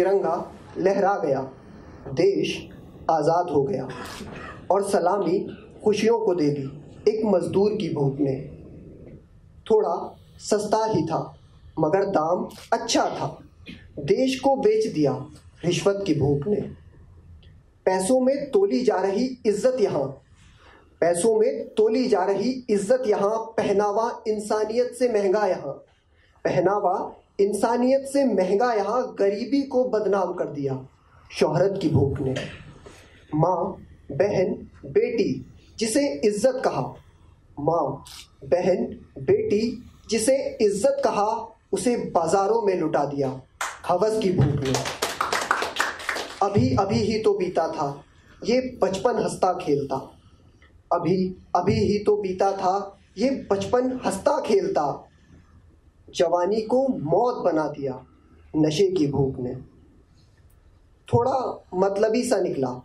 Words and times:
तिरंगा 0.00 0.34
लहरा 0.78 1.14
गया, 1.18 1.40
देश 2.10 2.52
आज़ाद 3.10 3.50
हो 3.50 3.62
गया 3.62 3.88
और 4.70 4.82
सलामी 4.82 5.38
खुशियों 5.84 6.18
को 6.18 6.34
दे 6.34 6.48
दी 6.50 6.62
एक 7.08 7.24
मजदूर 7.24 7.76
की 7.76 7.88
भूख 7.94 8.20
ने 8.20 8.36
थोड़ा 9.66 9.94
सस्ता 10.40 10.84
ही 10.86 11.02
था, 11.04 11.20
मगर 11.78 12.04
दाम 12.06 12.48
अच्छा 12.72 13.04
था। 13.10 13.28
देश 14.04 14.38
को 14.40 14.54
बेच 14.58 14.86
दिया 14.86 15.12
रिश्वत 15.64 16.02
की 16.06 16.14
भूख 16.14 16.46
ने। 16.46 16.60
पैसों 17.86 18.20
में 18.20 18.50
तोली 18.50 18.82
जा 18.84 19.00
रही 19.02 19.26
इज़्ज़त 19.46 19.80
यहाँ, 19.80 20.06
पैसों 21.00 21.38
में 21.40 21.68
तोली 21.74 22.08
जा 22.08 22.24
रही 22.24 22.50
इज़्ज़त 22.70 23.02
यहाँ, 23.06 23.36
पहनावा 23.58 24.10
इंसानियत 24.28 24.94
से 24.98 25.12
महँगा 25.12 25.46
यहाँ, 25.46 25.72
पहनावा 26.44 26.98
इंसानियत 27.40 28.04
से 28.04 28.24
महँगा 28.24 28.72
यहाँ 28.74 29.02
गरीबी 29.18 29.62
को 29.62 29.84
बदनाम 29.84 30.32
कर 30.32 30.46
दिया, 30.46 30.78
शोहरत 31.30 31.78
की 31.82 31.88
भूख 31.88 32.20
ने। 32.20 32.34
माँ, 33.32 33.76
बहन, 34.12 34.54
बेटी, 34.86 35.46
जिसे 35.78 36.06
इज़्ज़त 36.24 36.60
कहा। 36.64 36.82
माँ, 37.58 38.04
बहन, 38.44 38.84
बेटी, 39.20 39.82
जिसे 40.10 40.36
इज़्ज़त 40.60 41.00
कहा, 41.04 41.56
उसे 41.72 41.96
बाजारों 42.14 42.62
में 42.62 42.74
लुटा 42.74 43.04
दिया, 43.04 43.28
हवस 43.88 44.18
की 44.22 44.30
भूख 44.30 44.62
ने। 44.64 44.72
अभी 46.42 46.74
अभी 46.76 46.98
ही 47.02 47.18
तो 47.18 47.34
बीता 47.34 47.66
था, 47.68 48.04
ये 48.44 48.60
बचपन 48.82 49.22
हंसता 49.22 49.52
खेलता। 49.58 49.96
अभी 50.90 51.16
अभी 51.56 51.74
ही 51.74 51.98
तो 51.98 52.16
बीता 52.16 52.50
था, 52.52 52.96
ये 53.18 53.30
बचपन 53.50 54.00
हंसता 54.06 54.40
खेलता। 54.40 54.84
जवानी 56.14 56.60
को 56.60 56.88
मौत 56.88 57.44
बना 57.44 57.68
दिया 57.68 58.06
नशे 58.56 58.90
की 58.90 59.06
भूख 59.06 59.38
ने। 59.38 59.54
थोड़ा 61.08 61.66
मतलबी 61.74 62.24
सा 62.24 62.40
निकला, 62.40 62.82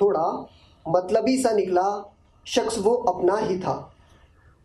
थोड़ा 0.00 0.46
मतलबी 0.88 1.42
सा 1.42 1.50
निकला 1.50 2.14
शख्स 2.46 2.78
वो 2.78 2.94
अपना 2.94 3.36
ही 3.36 3.58
था। 3.58 3.94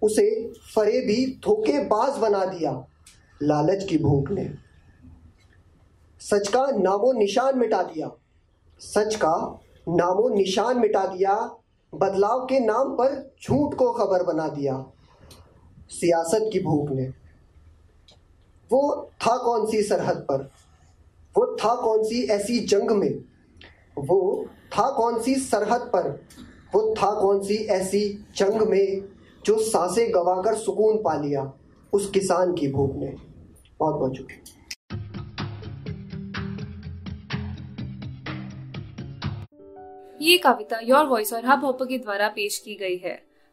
उसे 0.02 0.54
फरे 0.76 0.92
फरेबी 0.92 1.40
धोखेबाज 1.46 2.18
बना 2.18 2.46
दिया 2.46 2.86
लालच 3.44 3.84
की 3.84 3.98
भूख 3.98 4.32
ने। 4.32 4.54
सच 6.20 6.48
का 6.48 6.66
नामो 6.66 7.14
निशान 7.14 7.60
मिटा 7.60 7.84
दिया, 7.84 8.12
सच 8.80 9.16
का 9.16 9.60
नामो 9.90 10.30
निशान 10.30 10.80
मिटा 10.80 11.06
दिया, 11.06 11.58
बदलाव 11.96 12.46
के 12.46 12.60
नाम 12.60 12.94
पर 12.94 13.36
झूठ 13.44 13.74
को 13.74 13.92
खबर 13.92 14.24
बना 14.24 14.48
दिया 14.48 14.86
सियासत 15.90 16.50
की 16.54 16.60
भूख 16.60 16.90
ने। 16.90 17.23
वो 18.74 19.12
था 19.16 19.38
कौन 19.38 19.72
सी 19.72 19.84
सरहद 19.84 20.16
पर? 20.16 20.52
वो 21.38 21.56
था 21.56 21.76
कौन 21.76 22.04
सी 22.04 22.24
ऐसी 22.24 22.60
जंग 22.60 22.92
में? 22.92 23.24
वो 23.98 24.48
था 24.48 24.90
कौन 24.90 25.22
सी 25.22 25.36
सरहद 25.36 25.82
पर? 25.82 26.24
वो 26.76 26.96
था 26.98 27.20
कौन 27.22 27.44
सी 27.44 27.56
ऐसी 27.56 28.26
जंग 28.36 28.62
में 28.62 29.04
जो 29.46 29.60
साँसें 29.60 30.14
गवाकर 30.14 30.56
सुकून 30.56 30.98
पा 30.98 31.14
लिया 31.14 31.54
उस 31.94 32.10
किसान 32.10 32.54
की 32.54 32.68
भूख 32.68 32.96
ने? 32.96 33.16
बहुत 33.80 33.96
बहुत 33.96 34.18
शुक्रिया। 34.18 34.60
ये 40.22 40.38
कविता 40.38 40.80
योर 40.84 41.06
वॉइस 41.06 41.34
और 41.34 41.40
हब 41.40 41.46
हाँ 41.46 41.62
हॉपर 41.62 41.86
के 41.86 41.98
द्वारा 41.98 42.28
पेश 42.28 42.58
की 42.60 42.76
गई 42.76 42.98
है। 42.98 43.33